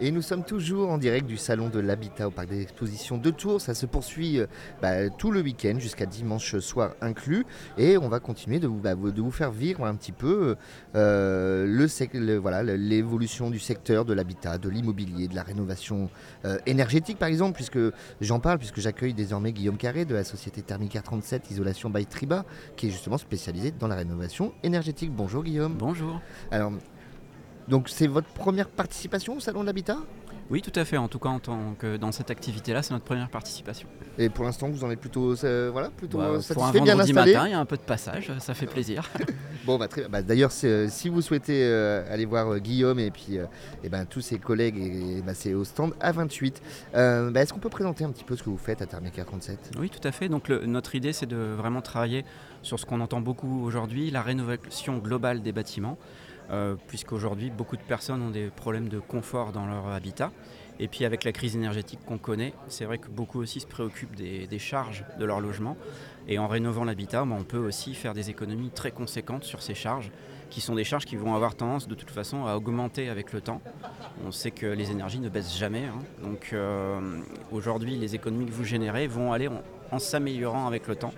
Et 0.00 0.10
nous 0.10 0.22
sommes 0.22 0.42
toujours 0.44 0.90
en 0.90 0.98
direct 0.98 1.24
du 1.26 1.36
salon 1.36 1.68
de 1.68 1.78
l'habitat 1.78 2.26
au 2.26 2.30
parc 2.32 2.48
des 2.48 2.62
expositions 2.62 3.16
de 3.16 3.30
Tours. 3.30 3.60
Ça 3.60 3.74
se 3.74 3.86
poursuit 3.86 4.40
euh, 4.40 4.46
bah, 4.82 5.08
tout 5.08 5.30
le 5.30 5.40
week-end 5.40 5.76
jusqu'à 5.78 6.04
dimanche 6.04 6.58
soir 6.58 6.94
inclus. 7.00 7.46
Et 7.78 7.96
on 7.96 8.08
va 8.08 8.18
continuer 8.18 8.58
de 8.58 8.66
vous, 8.66 8.78
bah, 8.80 8.94
de 8.96 9.22
vous 9.22 9.30
faire 9.30 9.52
vivre 9.52 9.86
un 9.86 9.94
petit 9.94 10.10
peu 10.12 10.56
euh, 10.96 11.64
le 11.66 11.86
sec- 11.86 12.10
le- 12.14 12.36
voilà, 12.38 12.62
le- 12.64 12.74
l'évolution 12.74 13.50
du 13.50 13.60
secteur 13.60 14.04
de 14.04 14.12
l'habitat, 14.12 14.58
de 14.58 14.68
l'immobilier, 14.68 15.28
de 15.28 15.36
la 15.36 15.44
rénovation 15.44 16.10
euh, 16.44 16.58
énergétique 16.66 17.18
par 17.18 17.28
exemple, 17.28 17.54
puisque 17.54 17.78
j'en 18.20 18.40
parle, 18.40 18.58
puisque 18.58 18.80
j'accueille 18.80 19.14
désormais 19.14 19.52
Guillaume 19.52 19.76
Carré 19.78 20.04
de 20.04 20.14
la 20.14 20.24
société 20.24 20.60
Thermica 20.62 21.02
37 21.02 21.50
Isolation 21.52 21.88
by 21.88 22.04
Triba, 22.04 22.44
qui 22.76 22.88
est 22.88 22.90
justement 22.90 23.16
spécialisée 23.18 23.70
dans 23.70 23.86
la 23.88 23.94
rénovation 23.94 24.52
énergétique. 24.64 25.12
Bonjour 25.12 25.44
Guillaume. 25.44 25.74
Bonjour. 25.78 26.20
Alors, 26.50 26.72
donc 27.68 27.88
c'est 27.88 28.06
votre 28.06 28.28
première 28.28 28.68
participation 28.68 29.36
au 29.36 29.40
salon 29.40 29.60
de 29.62 29.66
l'habitat? 29.66 29.98
Oui, 30.50 30.60
tout 30.60 30.78
à 30.78 30.84
fait. 30.84 30.98
En 30.98 31.08
tout 31.08 31.18
cas, 31.18 31.30
en 31.30 31.38
tant 31.38 31.74
que 31.78 31.96
dans 31.96 32.12
cette 32.12 32.30
activité-là, 32.30 32.82
c'est 32.82 32.92
notre 32.92 33.06
première 33.06 33.30
participation. 33.30 33.88
Et 34.18 34.28
pour 34.28 34.44
l'instant, 34.44 34.68
vous 34.68 34.84
en 34.84 34.90
êtes 34.90 35.00
plutôt, 35.00 35.34
euh, 35.42 35.70
voilà, 35.72 35.88
plutôt 35.88 36.18
Bah, 36.18 36.24
euh, 36.24 36.28
pour 36.32 36.36
un 36.36 36.42
satisfait, 36.42 36.80
bien 36.82 36.92
vendredi 36.94 37.10
installé. 37.12 37.32
matin, 37.32 37.48
il 37.48 37.50
y 37.52 37.54
a 37.54 37.58
un 37.58 37.64
peu 37.64 37.78
de 37.78 37.82
passage, 37.82 38.30
ça 38.40 38.52
fait 38.54 38.66
plaisir. 38.66 39.08
Bon, 39.64 39.78
bah, 39.78 39.88
très 39.88 40.02
bien. 40.02 40.10
Bah, 40.10 40.20
D'ailleurs, 40.20 40.50
euh, 40.64 40.88
si 40.90 41.08
vous 41.08 41.22
souhaitez 41.22 41.64
euh, 41.64 42.04
aller 42.12 42.26
voir 42.26 42.58
Guillaume 42.60 42.98
et 42.98 43.10
puis 43.10 43.38
eh 43.82 43.88
ben, 43.88 44.04
tous 44.04 44.20
ses 44.20 44.38
collègues, 44.38 44.76
et, 44.76 45.18
et, 45.18 45.22
bah, 45.22 45.32
c'est 45.32 45.54
au 45.54 45.64
stand 45.64 45.94
A28. 46.02 46.56
Euh, 46.94 47.30
bah, 47.30 47.40
Est-ce 47.40 47.54
qu'on 47.54 47.60
peut 47.60 47.70
présenter 47.70 48.04
un 48.04 48.10
petit 48.12 48.24
peu 48.24 48.36
ce 48.36 48.42
que 48.42 48.50
vous 48.50 48.58
faites 48.58 48.82
à 48.82 48.86
Thermica 48.86 49.24
37 49.24 49.70
oui, 49.78 49.88
tout 49.88 50.06
à 50.06 50.12
fait. 50.12 50.28
Donc 50.28 50.48
le- 50.48 50.66
notre 50.66 50.94
idée, 50.94 51.14
c'est 51.14 51.24
de 51.24 51.36
vraiment 51.56 51.80
travailler 51.80 52.26
sur 52.60 52.78
ce 52.78 52.84
qu'on 52.84 53.00
entend 53.00 53.22
beaucoup 53.22 53.64
aujourd'hui, 53.64 54.10
la 54.10 54.20
rénovation 54.20 54.98
globale 54.98 55.40
des 55.40 55.52
bâtiments, 55.52 55.96
euh, 56.50 56.76
puisqu'aujourd'hui, 56.88 57.50
beaucoup 57.50 57.76
de 57.76 57.82
personnes 57.82 58.22
ont 58.22 58.30
des 58.30 58.48
problèmes 58.48 58.88
de 58.88 58.98
confort 58.98 59.52
dans 59.52 59.66
leur 59.66 59.88
habitat. 59.88 60.30
Et 60.80 60.88
puis 60.88 61.04
avec 61.04 61.22
la 61.22 61.32
crise 61.32 61.54
énergétique 61.54 62.00
qu'on 62.04 62.18
connaît, 62.18 62.52
c'est 62.68 62.84
vrai 62.84 62.98
que 62.98 63.08
beaucoup 63.08 63.40
aussi 63.40 63.60
se 63.60 63.66
préoccupent 63.66 64.16
des, 64.16 64.58
charges 64.58 65.04
de 65.18 65.24
leur 65.24 65.40
logement. 65.40 65.76
Et 66.26 66.38
en 66.38 66.48
rénovant 66.48 66.84
l'habitat, 66.84 67.24
bah, 67.24 67.36
on 67.38 67.44
peut 67.44 67.58
aussi 67.58 67.94
faire 67.94 68.12
des 68.12 68.30
économies 68.30 68.70
très 68.70 68.90
conséquentes 68.90 69.44
sur 69.44 69.62
ces 69.62 69.74
charges, 69.74 70.10
qui 70.50 70.60
sont 70.60 70.74
des 70.74 70.82
charges 70.82 71.04
qui 71.04 71.16
vont 71.16 71.34
avoir 71.34 71.54
tendance 71.54 71.86
de 71.86 71.94
toute 71.94 72.10
façon 72.10 72.46
à 72.46 72.56
augmenter 72.56 73.08
avec 73.08 73.32
le 73.32 73.40
temps. 73.40 73.60
On 74.26 74.32
sait 74.32 74.50
que 74.50 74.66
les 74.66 74.90
énergies 74.90 75.20
ne 75.20 75.28
baissent 75.28 75.56
jamais. 75.56 75.84
hein. 75.84 75.98
Donc 76.22 76.50
euh, 76.52 77.20
aujourd'hui, 77.52 77.96
les 77.96 78.16
économies 78.16 78.46
que 78.46 78.52
vous 78.52 78.64
générez 78.64 79.06
vont 79.06 79.32
aller 79.32 79.48
en 79.92 79.98
s'améliorant 79.98 80.66
avec 80.66 80.88
le 80.88 80.96
temps, 80.96 81.12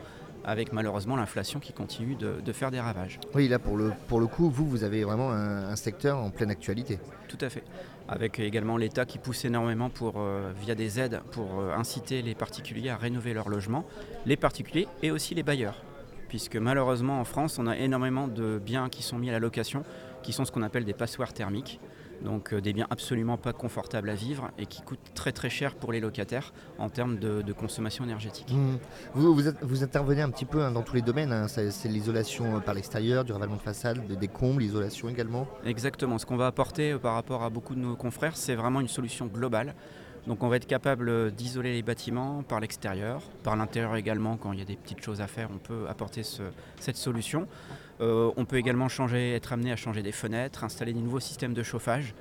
avec 0.46 0.72
malheureusement 0.72 1.16
l'inflation 1.16 1.58
qui 1.58 1.72
continue 1.72 2.14
de, 2.14 2.40
de 2.40 2.52
faire 2.52 2.70
des 2.70 2.80
ravages. 2.80 3.18
Oui, 3.34 3.48
là, 3.48 3.58
pour 3.58 3.76
le, 3.76 3.92
pour 4.06 4.20
le 4.20 4.28
coup, 4.28 4.48
vous, 4.48 4.66
vous 4.66 4.84
avez 4.84 5.02
vraiment 5.02 5.32
un, 5.32 5.68
un 5.68 5.76
secteur 5.76 6.18
en 6.18 6.30
pleine 6.30 6.50
actualité. 6.50 6.98
Tout 7.28 7.38
à 7.40 7.50
fait. 7.50 7.64
Avec 8.08 8.38
également 8.38 8.76
l'État 8.76 9.04
qui 9.04 9.18
pousse 9.18 9.44
énormément 9.44 9.90
pour, 9.90 10.14
euh, 10.18 10.52
via 10.60 10.76
des 10.76 11.00
aides 11.00 11.20
pour 11.32 11.58
euh, 11.58 11.74
inciter 11.74 12.22
les 12.22 12.36
particuliers 12.36 12.90
à 12.90 12.96
rénover 12.96 13.34
leur 13.34 13.48
logement, 13.48 13.84
les 14.24 14.36
particuliers 14.36 14.86
et 15.02 15.10
aussi 15.10 15.34
les 15.34 15.42
bailleurs. 15.42 15.82
Puisque 16.28 16.56
malheureusement 16.56 17.20
en 17.20 17.24
France, 17.24 17.58
on 17.58 17.66
a 17.66 17.76
énormément 17.76 18.28
de 18.28 18.60
biens 18.64 18.88
qui 18.88 19.02
sont 19.02 19.18
mis 19.18 19.28
à 19.28 19.32
la 19.32 19.40
location, 19.40 19.84
qui 20.22 20.32
sont 20.32 20.44
ce 20.44 20.52
qu'on 20.52 20.62
appelle 20.62 20.84
des 20.84 20.94
passoires 20.94 21.32
thermiques. 21.32 21.80
Donc 22.22 22.52
euh, 22.52 22.60
des 22.60 22.72
biens 22.72 22.86
absolument 22.90 23.36
pas 23.36 23.52
confortables 23.52 24.08
à 24.10 24.14
vivre 24.14 24.50
et 24.58 24.66
qui 24.66 24.82
coûtent 24.82 24.98
très 25.14 25.32
très 25.32 25.50
cher 25.50 25.74
pour 25.74 25.92
les 25.92 26.00
locataires 26.00 26.52
en 26.78 26.88
termes 26.88 27.18
de, 27.18 27.42
de 27.42 27.52
consommation 27.52 28.04
énergétique. 28.04 28.50
Mmh. 28.52 28.76
Vous, 29.14 29.34
vous, 29.34 29.48
êtes- 29.48 29.62
vous 29.62 29.82
intervenez 29.84 30.22
un 30.22 30.30
petit 30.30 30.44
peu 30.46 30.62
hein, 30.62 30.70
dans 30.70 30.82
tous 30.82 30.94
les 30.94 31.02
domaines. 31.02 31.32
hein. 31.32 31.46
C'est 31.48 31.88
l'isolation 31.88 32.56
euh, 32.56 32.60
par 32.60 32.74
l'extérieur, 32.74 33.24
du 33.24 33.32
ravalement 33.32 33.56
de 33.56 33.60
façade, 33.62 34.06
de- 34.06 34.14
des 34.14 34.28
combles, 34.28 34.62
l'isolation 34.62 35.08
également. 35.08 35.46
Exactement. 35.64 36.18
Ce 36.18 36.26
qu'on 36.26 36.36
va 36.36 36.46
apporter 36.46 36.92
euh, 36.92 36.98
par 36.98 37.14
rapport 37.14 37.42
à 37.42 37.50
beaucoup 37.50 37.74
de 37.74 37.80
nos 37.80 37.96
confrères, 37.96 38.36
c'est 38.36 38.54
vraiment 38.54 38.80
une 38.80 38.88
solution 38.88 39.26
globale. 39.26 39.74
Donc 40.26 40.42
on 40.42 40.48
va 40.48 40.56
être 40.56 40.66
capable 40.66 41.08
euh, 41.08 41.30
d'isoler 41.30 41.72
les 41.72 41.82
bâtiments 41.82 42.42
par 42.42 42.58
l'extérieur, 42.60 43.22
par 43.44 43.54
l'intérieur 43.54 43.94
également, 43.96 44.36
quand 44.36 44.52
il 44.52 44.58
y 44.58 44.62
a 44.62 44.64
des 44.64 44.74
petites 44.76 45.00
choses 45.02 45.20
à 45.20 45.26
faire, 45.28 45.48
on 45.54 45.58
peut 45.58 45.86
apporter 45.88 46.22
ce- 46.24 46.42
cette 46.80 46.96
solution. 46.96 47.46
Euh, 48.00 48.32
on 48.36 48.44
peut 48.44 48.56
également 48.56 48.88
être 49.08 49.52
amené 49.52 49.70
à 49.72 49.76
changer 49.76 50.02
des 50.02 50.12
fenêtres, 50.12 50.64
installer 50.64 50.92
des 50.92 51.00
nouveaux 51.00 51.20
systèmes 51.20 51.54
de 51.54 51.62
chauffage. 51.62 52.14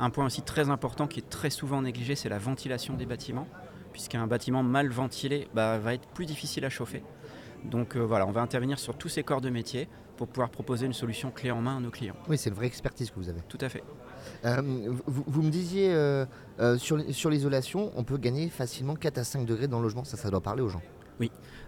Un 0.00 0.10
point 0.10 0.26
aussi 0.26 0.42
très 0.42 0.70
important 0.70 1.06
qui 1.06 1.20
est 1.20 1.28
très 1.30 1.50
souvent 1.50 1.82
négligé, 1.82 2.16
c'est 2.16 2.28
la 2.28 2.38
ventilation 2.38 2.94
des 2.94 3.06
bâtiments, 3.06 3.46
puisqu'un 3.92 4.26
bâtiment 4.26 4.62
mal 4.64 4.88
ventilé 4.88 5.46
bah, 5.54 5.78
va 5.78 5.94
être 5.94 6.08
plus 6.08 6.26
difficile 6.26 6.64
à 6.64 6.70
chauffer. 6.70 7.02
Donc 7.64 7.96
euh, 7.96 8.00
voilà, 8.00 8.26
on 8.26 8.32
va 8.32 8.40
intervenir 8.40 8.78
sur 8.78 8.96
tous 8.96 9.08
ces 9.08 9.22
corps 9.22 9.40
de 9.40 9.50
métier 9.50 9.88
pour 10.16 10.28
pouvoir 10.28 10.50
proposer 10.50 10.86
une 10.86 10.92
solution 10.92 11.30
clé 11.30 11.50
en 11.50 11.60
main 11.60 11.76
à 11.78 11.80
nos 11.80 11.90
clients. 11.90 12.16
Oui, 12.28 12.36
c'est 12.38 12.50
une 12.50 12.56
vraie 12.56 12.66
expertise 12.66 13.10
que 13.10 13.16
vous 13.16 13.28
avez. 13.28 13.40
Tout 13.48 13.58
à 13.60 13.68
fait. 13.68 13.82
Euh, 14.44 14.60
vous, 15.06 15.24
vous 15.26 15.42
me 15.42 15.50
disiez, 15.50 15.92
euh, 15.92 16.26
sur, 16.78 16.96
l'isolation, 17.30 17.92
on 17.96 18.04
peut 18.04 18.18
gagner 18.18 18.48
facilement 18.48 18.94
4 18.94 19.18
à 19.18 19.24
5 19.24 19.46
degrés 19.46 19.68
dans 19.68 19.78
le 19.78 19.84
logement. 19.84 20.04
Ça, 20.04 20.16
ça 20.16 20.30
doit 20.30 20.40
parler 20.40 20.62
aux 20.62 20.68
gens. 20.68 20.82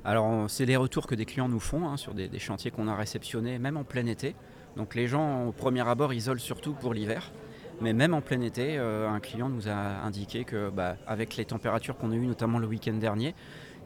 Alors, 0.04 0.24
on- 0.26 0.48
c'est 0.48 0.66
les 0.66 0.76
retours 0.76 1.06
que 1.06 1.14
des 1.14 1.24
clients 1.24 1.48
nous 1.48 1.60
font 1.60 1.88
hein, 1.88 1.96
sur 1.96 2.12
des, 2.12 2.28
des 2.28 2.38
chantiers 2.40 2.70
qu'on 2.72 2.88
a 2.88 2.94
réceptionnés, 2.96 3.58
même 3.58 3.76
en 3.76 3.84
plein 3.84 4.04
été. 4.06 4.34
Donc, 4.76 4.94
les 4.96 5.06
gens, 5.06 5.46
au 5.46 5.52
premier 5.52 5.86
abord, 5.88 6.12
isolent 6.12 6.40
surtout 6.40 6.72
pour 6.74 6.92
l'hiver. 6.92 7.30
Mais 7.80 7.92
même 7.92 8.14
en 8.14 8.20
plein 8.20 8.40
été, 8.40 8.78
euh, 8.78 9.08
un 9.08 9.20
client 9.20 9.48
nous 9.48 9.68
a 9.68 9.72
indiqué 10.04 10.44
que, 10.44 10.70
bah, 10.70 10.96
avec 11.06 11.36
les 11.36 11.44
températures 11.44 11.96
qu'on 11.96 12.12
a 12.12 12.14
eues, 12.14 12.26
notamment 12.26 12.58
le 12.58 12.66
week-end 12.66 12.94
dernier, 12.94 13.34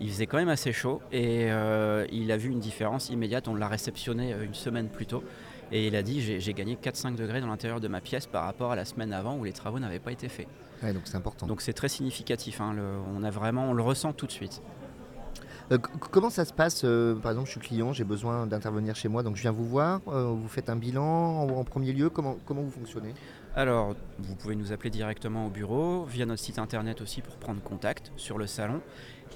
il 0.01 0.11
faisait 0.11 0.27
quand 0.27 0.37
même 0.37 0.49
assez 0.51 0.73
chaud 0.73 1.01
et 1.11 1.51
euh, 1.51 2.07
il 2.13 2.31
a 2.31 2.37
vu 2.37 2.51
une 2.51 2.61
différence 2.61 3.09
immédiate. 3.11 3.49
On 3.49 3.55
l'a 3.57 3.67
réceptionné 3.67 4.33
euh, 4.33 4.45
une 4.45 4.55
semaine 4.55 4.89
plus 4.89 5.07
tôt 5.07 5.25
et 5.73 5.87
il 5.89 5.97
a 5.97 6.03
dit 6.03 6.21
j'ai 6.21 6.55
gagné 6.55 6.77
4-5 6.77 7.17
degrés 7.17 7.41
dans 7.41 7.49
l'intérieur 7.49 7.81
de 7.81 7.89
ma 7.89 8.01
pièce 8.01 8.27
par 8.27 8.45
rapport 8.45 8.71
à 8.73 8.77
la 8.77 8.85
semaine 8.85 9.13
avant 9.13 9.37
où 9.37 9.45
les 9.45 9.53
travaux 9.53 9.79
n'avaient 9.81 9.99
pas 9.99 10.13
été 10.13 10.29
faits. 10.29 10.47
Ouais, 10.83 10.93
donc 10.93 11.03
c'est 11.07 11.17
important. 11.17 11.47
Donc 11.47 11.61
c'est 11.63 11.73
très 11.73 11.89
significatif. 11.89 12.61
hein, 12.61 12.75
le- 12.77 12.99
on 13.17 13.23
a 13.25 13.31
vraiment, 13.31 13.71
on 13.71 13.73
le 13.73 13.83
ressent 13.83 14.13
tout 14.13 14.27
de 14.27 14.33
suite. 14.33 14.63
Euh, 15.73 15.77
comment 15.79 16.31
ça 16.31 16.45
se 16.47 16.53
passe 16.55 16.83
euh, 16.85 17.15
Par 17.17 17.33
exemple, 17.33 17.47
je 17.49 17.53
suis 17.53 17.61
client, 17.61 17.93
j'ai 17.93 18.05
besoin 18.05 18.47
d'intervenir 18.47 18.95
chez 18.97 19.09
moi, 19.09 19.23
donc 19.23 19.37
je 19.37 19.43
viens 19.43 19.51
vous 19.51 19.67
voir. 19.67 20.01
euh, 20.09 20.25
vous 20.25 20.49
faites 20.49 20.71
un 20.71 20.77
bilan 20.77 21.05
en, 21.05 21.49
en 21.49 21.65
premier 21.65 21.93
lieu. 21.93 22.09
Comment, 22.09 22.37
comment 22.47 22.63
vous 22.63 22.71
fonctionnez? 22.71 23.13
Alors, 23.57 23.97
vous 24.19 24.37
pouvez 24.37 24.55
nous 24.55 24.73
appeler 24.73 24.91
directement 24.91 25.47
au 25.47 25.51
bureau, 25.51 26.05
via 26.05 26.27
notre 26.27 26.43
site 26.43 26.59
internet 26.59 27.01
aussi 27.01 27.23
pour 27.23 27.37
prendre 27.37 27.61
contact 27.61 28.13
sur 28.17 28.39
le 28.39 28.47
salon. 28.47 28.81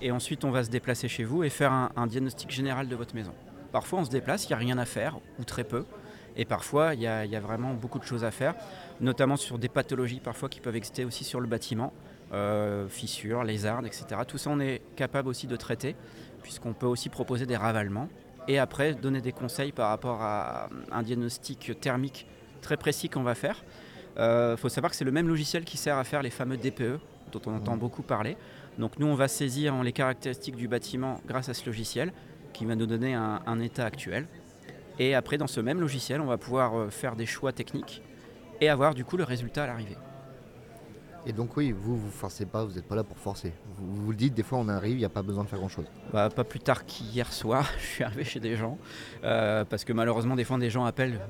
Et 0.00 0.10
ensuite, 0.10 0.44
on 0.44 0.50
va 0.50 0.64
se 0.64 0.70
déplacer 0.70 1.08
chez 1.08 1.24
vous 1.24 1.42
et 1.42 1.50
faire 1.50 1.72
un, 1.72 2.06
diagnostic 2.06 2.50
général 2.50 2.88
de 2.88 2.96
votre 2.96 3.14
maison. 3.14 3.32
Parfois, 3.72 4.00
on 4.00 4.04
se 4.04 4.10
déplace, 4.10 4.44
il 4.44 4.48
n'y 4.48 4.54
a 4.54 4.58
rien 4.58 4.78
à 4.78 4.84
faire, 4.84 5.18
ou 5.38 5.44
très 5.44 5.64
peu. 5.64 5.84
Et 6.36 6.44
parfois, 6.44 6.94
il 6.94 7.00
y, 7.00 7.06
a 7.06 7.24
il 7.24 7.30
y 7.30 7.36
a 7.36 7.40
vraiment 7.40 7.74
beaucoup 7.74 7.98
de 7.98 8.04
choses 8.04 8.24
à 8.24 8.30
faire, 8.30 8.54
notamment 9.00 9.36
sur 9.36 9.58
des 9.58 9.68
pathologies 9.68 10.20
parfois 10.20 10.48
qui 10.48 10.60
peuvent 10.60 10.76
exister 10.76 11.04
aussi 11.04 11.24
sur 11.24 11.40
le 11.40 11.46
bâtiment, 11.46 11.92
euh, 12.32 12.88
fissures, 12.88 13.44
lézardes, 13.44 13.86
etc. 13.86 14.06
Tout 14.26 14.38
ça, 14.38 14.50
on 14.50 14.60
est 14.60 14.80
capable 14.96 15.28
aussi 15.28 15.46
de 15.46 15.56
traiter, 15.56 15.96
puisqu'on 16.42 16.72
peut 16.72 16.86
aussi 16.86 17.08
proposer 17.08 17.44
des 17.44 17.56
ravalements. 17.56 18.08
Et 18.48 18.58
après, 18.58 18.94
donner 18.94 19.20
des 19.20 19.32
conseils 19.32 19.72
par 19.72 19.88
rapport 19.88 20.22
à 20.22 20.68
un 20.90 21.02
diagnostic 21.02 21.78
thermique 21.80 22.26
très 22.60 22.76
précis 22.76 23.08
qu'on 23.08 23.22
va 23.22 23.34
faire. 23.34 23.62
Il 24.16 24.56
faut 24.58 24.68
savoir 24.68 24.90
que 24.90 24.96
c'est 24.96 25.04
le 25.04 25.12
même 25.12 25.28
logiciel 25.28 25.64
qui 25.64 25.76
sert 25.76 25.96
à 25.96 26.04
faire 26.04 26.22
les 26.22 26.30
fameux 26.30 26.56
DPE, 26.56 27.00
dont 27.32 27.40
on 27.46 27.56
entend 27.56 27.76
beaucoup 27.76 28.02
parler. 28.02 28.36
Donc 28.78 28.98
nous, 28.98 29.06
on 29.06 29.14
va 29.14 29.28
saisir 29.28 29.82
les 29.82 29.92
caractéristiques 29.92 30.56
du 30.56 30.68
bâtiment 30.68 31.20
grâce 31.26 31.48
à 31.48 31.54
ce 31.54 31.66
logiciel, 31.66 32.12
qui 32.52 32.64
va 32.66 32.74
nous 32.74 32.86
donner 32.86 33.14
un, 33.14 33.40
un 33.46 33.60
état 33.60 33.84
actuel. 33.84 34.26
Et 34.98 35.14
après, 35.14 35.38
dans 35.38 35.46
ce 35.46 35.60
même 35.60 35.80
logiciel, 35.80 36.20
on 36.20 36.26
va 36.26 36.36
pouvoir 36.36 36.76
euh, 36.76 36.90
faire 36.90 37.16
des 37.16 37.26
choix 37.26 37.52
techniques 37.52 38.02
et 38.60 38.68
avoir 38.68 38.94
du 38.94 39.04
coup 39.04 39.16
le 39.16 39.24
résultat 39.24 39.64
à 39.64 39.66
l'arrivée. 39.66 39.96
Et 41.24 41.32
donc 41.32 41.56
oui, 41.56 41.72
vous, 41.72 41.96
vous 41.96 42.10
forcez 42.10 42.46
pas, 42.46 42.64
vous 42.64 42.74
n'êtes 42.74 42.86
pas 42.86 42.96
là 42.96 43.04
pour 43.04 43.18
forcer. 43.18 43.52
Vous, 43.76 44.04
vous 44.04 44.10
le 44.10 44.16
dites, 44.16 44.34
des 44.34 44.42
fois 44.42 44.58
on 44.58 44.68
arrive, 44.68 44.94
il 44.94 44.98
n'y 44.98 45.04
a 45.04 45.08
pas 45.08 45.22
besoin 45.22 45.44
de 45.44 45.48
faire 45.48 45.58
grand-chose. 45.58 45.86
Bah, 46.12 46.28
pas 46.30 46.44
plus 46.44 46.58
tard 46.58 46.84
qu'hier 46.84 47.32
soir, 47.32 47.68
je 47.78 47.84
suis 47.84 48.04
arrivé 48.04 48.24
chez 48.24 48.40
des 48.40 48.56
gens, 48.56 48.76
euh, 49.24 49.64
parce 49.64 49.84
que 49.84 49.92
malheureusement, 49.92 50.34
des 50.34 50.44
fois, 50.44 50.58
des 50.58 50.70
gens 50.70 50.84
appellent 50.84 51.20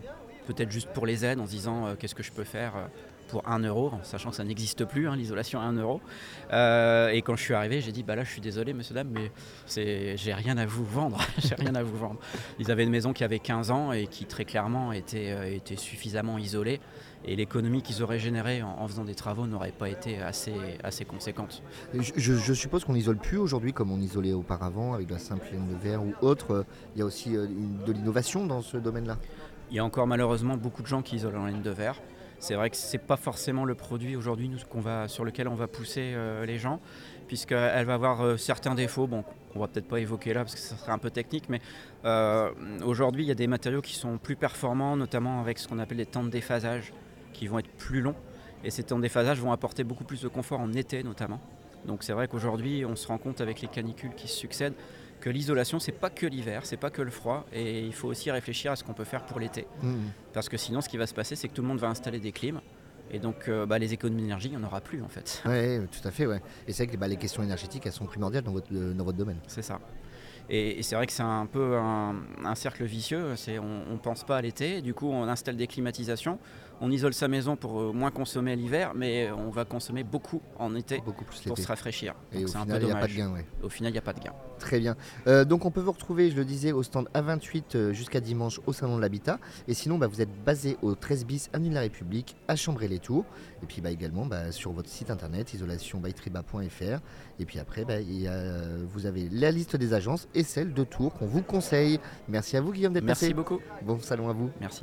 peut-être 0.47 0.71
juste 0.71 0.89
pour 0.89 1.07
les 1.07 1.25
aides 1.25 1.41
en 1.41 1.47
se 1.47 1.51
disant 1.51 1.87
euh, 1.87 1.95
qu'est-ce 1.99 2.15
que 2.15 2.23
je 2.23 2.33
peux 2.33 2.45
faire 2.45 2.77
euh, 2.77 2.87
pour 3.29 3.49
1 3.49 3.61
euro, 3.61 3.89
en 3.89 4.03
sachant 4.03 4.29
que 4.29 4.37
ça 4.37 4.45
n'existe 4.45 4.85
plus, 4.85 5.09
hein, 5.09 5.17
l'isolation 5.17 5.59
à 5.59 5.65
1 5.65 5.73
euro. 5.73 6.03
Euh, 6.53 7.09
et 7.09 7.23
quand 7.23 7.35
je 7.35 7.43
suis 7.43 7.55
arrivé, 7.55 7.81
j'ai 7.81 7.93
dit 7.93 8.03
bah 8.03 8.15
là, 8.15 8.25
je 8.25 8.31
suis 8.31 8.43
désolé, 8.43 8.75
monsieur, 8.75 8.95
dame, 8.95 9.09
mais 9.11 9.31
j'ai 9.67 10.35
rien 10.35 10.59
à 10.59 10.67
vous 10.67 10.85
vendre. 10.85 11.19
j'ai 11.39 11.55
rien 11.55 11.75
à 11.75 11.83
vous 11.83 11.97
vendre. 11.97 12.21
Ils 12.59 12.71
avaient 12.71 12.85
une 12.85 12.91
maison 12.91 13.15
qui 13.15 13.25
avait 13.25 13.39
15 13.39 13.71
ans 13.71 13.93
et 13.93 14.07
qui 14.07 14.27
très 14.27 14.45
clairement 14.45 14.93
était, 14.93 15.63
suffisamment 15.77 16.37
isolée. 16.37 16.81
Et 17.25 17.37
l'économie 17.37 17.83
qu'ils 17.83 18.03
auraient 18.03 18.19
générée 18.19 18.63
en, 18.63 18.87
faisant 18.87 19.05
des 19.05 19.15
travaux 19.15 19.47
n'aurait 19.47 19.71
pas 19.71 19.89
été 19.89 20.19
assez, 20.19 20.53
conséquente. 21.07 21.63
Je, 21.95 22.53
suppose 22.53 22.85
qu'on 22.85 22.95
n'isole 22.95 23.17
plus 23.17 23.39
aujourd'hui 23.39 23.73
comme 23.73 23.93
on 23.93 24.01
isolait 24.01 24.35
auparavant 24.35 24.93
avec 24.93 25.07
de 25.07 25.13
la 25.13 25.21
simple 25.21 25.47
laine 25.53 25.69
de 25.69 25.77
verre 25.83 26.03
ou 26.03 26.13
autre. 26.21 26.67
Il 26.95 26.99
y 26.99 27.03
a 27.03 27.07
aussi 27.07 27.31
de 27.31 27.93
l'innovation 27.93 28.45
dans 28.45 28.61
ce 28.61 28.77
domaine-là. 28.77 29.17
Il 29.73 29.77
y 29.77 29.79
a 29.79 29.85
encore 29.87 30.07
malheureusement 30.07 30.59
beaucoup 30.59 30.83
de 30.83 30.87
gens 30.87 31.01
qui 31.01 31.17
isolent 31.17 31.41
en 31.41 31.47
laine 31.47 31.63
de 31.63 31.71
verre. 31.71 31.99
C'est 32.41 32.57
vrai 32.57 32.69
que 32.69 32.77
c'est 32.77 32.99
pas 32.99 33.17
forcément 33.17 33.65
le 33.65 33.75
produit 33.75 34.17
aujourd'hui 34.17 34.51
sur 35.07 35.25
lequel 35.25 35.49
on 35.49 35.55
va 35.55 35.67
pousser 35.67 36.13
euh, 36.15 36.45
les 36.45 36.59
gens, 36.59 36.79
puisqu'elle 37.27 37.87
va 37.87 37.95
avoir 37.95 38.21
euh, 38.21 38.37
certains 38.37 38.75
défauts, 38.75 39.07
bon, 39.07 39.25
qu'on 39.51 39.61
va 39.61 39.69
peut-être 39.69 39.89
pas 39.89 39.99
évoquer 39.99 40.35
là 40.35 40.41
parce 40.41 40.57
que 40.57 40.61
ça 40.61 40.77
serait 40.77 40.93
un 40.93 40.99
peu 40.99 41.09
technique, 41.09 41.49
mais 41.49 41.63
euh, 42.05 42.51
aujourd'hui 42.85 43.25
il 43.25 43.29
y 43.29 43.31
a 43.31 43.35
des 43.35 43.47
matériaux 43.47 43.81
qui 43.81 43.95
sont 43.95 44.19
plus 44.19 44.37
performants, 44.37 44.95
notamment 44.95 45.41
avec 45.41 45.59
ce 45.59 45.69
qu'on 45.69 45.79
appelle 45.79 45.99
les 45.99 46.07
temps 46.07 46.23
de 46.23 46.29
déphasage, 46.29 46.93
qui 47.33 47.47
vont 47.47 47.59
être 47.59 47.73
plus 47.79 48.03
longs 48.03 48.17
Et 48.65 48.71
ces 48.71 48.83
temps 48.83 48.99
déphasage 48.99 49.41
vont 49.41 49.53
apporter 49.53 49.85
beaucoup 49.85 50.05
plus 50.05 50.21
de 50.21 50.29
confort 50.29 50.61
en 50.61 50.71
été 50.75 51.03
notamment. 51.03 51.41
Donc 51.87 52.03
c'est 52.03 52.13
vrai 52.13 52.29
qu'aujourd'hui, 52.29 52.85
on 52.85 52.95
se 52.95 53.09
rend 53.09 53.17
compte 53.17 53.41
avec 53.41 53.63
les 53.63 53.69
canicules 53.69 54.15
qui 54.15 54.29
se 54.29 54.37
succèdent 54.37 54.75
que 55.23 55.31
l'isolation, 55.31 55.79
c'est 55.79 55.93
pas 55.93 56.11
que 56.11 56.27
l'hiver, 56.27 56.67
c'est 56.67 56.77
pas 56.77 56.91
que 56.91 57.01
le 57.01 57.13
froid, 57.13 57.47
et 57.53 57.81
il 57.81 57.95
faut 57.95 58.09
aussi 58.09 58.31
réfléchir 58.31 58.73
à 58.73 58.77
ce 58.77 58.83
qu'on 58.83 58.93
peut 58.93 59.05
faire 59.05 59.25
pour 59.25 59.39
l'été. 59.39 59.67
Mmh. 59.83 59.95
Parce 60.33 60.49
que 60.49 60.57
sinon, 60.57 60.81
ce 60.81 60.89
qui 60.89 60.97
va 60.97 61.07
se 61.07 61.15
passer, 61.15 61.37
c'est 61.37 61.49
que 61.49 61.55
tout 61.55 61.63
le 61.63 61.69
monde 61.69 61.79
va 61.79 61.89
installer 61.89 62.19
des 62.19 62.33
clims, 62.33 62.61
et 63.13 63.21
donc 63.21 63.49
euh, 63.49 63.65
bah, 63.65 63.79
les 63.79 63.93
économies 63.93 64.23
d'énergie, 64.23 64.49
il 64.49 64.57
n'y 64.59 64.63
en 64.63 64.67
aura 64.67 64.81
plus 64.81 65.01
en 65.01 65.09
fait. 65.09 65.41
Oui, 65.47 65.87
tout 65.87 66.07
à 66.07 66.11
fait. 66.11 66.27
Ouais. 66.27 66.43
Et 66.67 66.73
c'est 66.73 66.85
vrai 66.85 66.93
que 66.93 66.99
bah, 66.99 67.07
les 67.07 67.17
questions 67.17 67.43
énergétiques, 67.43 67.87
elles 67.87 67.93
sont 67.93 68.07
primordiales 68.07 68.43
dans 68.43 68.53
votre, 68.53 68.75
euh, 68.75 68.93
dans 68.93 69.05
votre 69.05 69.17
domaine. 69.17 69.39
C'est 69.47 69.63
ça. 69.63 69.79
Et, 70.51 70.79
et 70.79 70.83
c'est 70.83 70.95
vrai 70.97 71.07
que 71.07 71.13
c'est 71.13 71.23
un 71.23 71.47
peu 71.47 71.77
un, 71.77 72.17
un 72.45 72.55
cercle 72.55 72.85
vicieux. 72.85 73.35
On 73.61 73.93
ne 73.93 73.99
pense 73.99 74.25
pas 74.25 74.37
à 74.39 74.43
l'été, 74.43 74.83
du 74.83 74.95
coup 74.95 75.09
on 75.09 75.25
installe 75.25 75.57
des 75.57 75.67
climatisations, 75.67 76.39
on 76.81 76.91
isole 76.91 77.15
sa 77.15 77.29
maison 77.29 77.55
pour 77.55 77.81
euh, 77.81 77.93
moins 77.93 78.11
consommer 78.11 78.57
l'hiver, 78.57 78.93
mais 78.95 79.31
on 79.31 79.51
va 79.51 79.65
consommer 79.65 80.03
beaucoup 80.03 80.43
en 80.59 80.75
été 80.75 81.01
Beaucoup 81.05 81.25
plus 81.25 81.41
pour 81.43 81.57
se 81.57 81.67
rafraîchir. 81.69 82.15
Et 82.33 82.39
Donc 82.39 82.45
au 82.45 82.49
c'est 82.49 82.59
un 82.59 82.67
peu 82.67 82.75
final, 82.75 82.83
il 82.83 82.87
n'y 82.87 82.93
a 82.93 82.95
pas 82.97 83.07
de 83.07 83.13
dommage. 83.13 83.17
gain. 83.29 83.33
ouais. 83.35 83.47
Au 83.63 83.69
final, 83.69 83.91
il 83.91 83.95
n'y 83.95 83.99
a 83.99 84.03
pas 84.03 84.13
de 84.13 84.21
gain. 84.21 84.33
Très 84.59 84.81
bien. 84.81 84.97
Euh, 85.29 85.45
donc 85.45 85.65
on 85.65 85.71
peut 85.71 85.81
vous 85.81 85.93
retrouver, 85.93 86.31
je 86.31 86.37
le 86.37 86.45
disais, 86.45 86.73
au 86.73 86.83
stand 86.83 87.09
A28 87.15 87.63
euh, 87.77 87.93
jusqu'à 87.93 88.21
dimanche 88.21 88.61
au 88.67 88.73
Salon 88.73 88.97
de 88.97 89.01
l'Habitat. 89.01 89.39
Et 89.69 89.75
sinon, 89.75 89.97
bah, 89.97 90.09
vous 90.09 90.21
êtes 90.21 90.45
basé 90.45 90.77
au 90.83 90.95
13 90.97 91.25
bis 91.25 91.51
Avenue 91.53 91.69
de 91.71 91.75
la 91.75 91.81
République 91.83 92.37
à 92.49 92.57
Chambray-les-Tours. 92.57 93.25
Et 93.63 93.67
puis 93.67 93.81
bah, 93.81 93.91
également 93.93 94.27
bah, 94.27 94.51
sur 94.51 94.73
votre 94.73 94.89
site 94.89 95.11
internet 95.11 95.55
isolationbytriba.fr. 95.55 97.01
Et 97.39 97.45
puis 97.45 97.59
après, 97.61 97.87
il 98.03 98.23
y 98.23 98.27
a, 98.27 98.43
vous 98.89 99.07
avez 99.07 99.29
la 99.31 99.51
liste 99.53 99.77
des 99.77 99.95
agences 99.95 100.27
et 100.35 100.43
celle 100.43 100.73
de 100.73 100.85
Tours 100.85 101.13
qu'on 101.15 101.27
vous 101.27 101.43
conseille. 101.43 102.01
Merci 102.29 102.57
à 102.57 102.61
vous 102.61 102.73
Guillaume 102.73 102.93
d'être 102.93 103.05
Merci 103.05 103.27
passé. 103.27 103.35
beaucoup. 103.35 103.61
Bon 103.83 103.99
salon 104.01 104.29
à 104.29 104.33
vous. 104.33 104.51
Merci. 104.61 104.83